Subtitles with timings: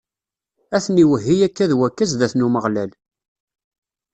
[0.75, 2.91] Ad ten-iwehhi akka d wakka zdat n Umeɣlal.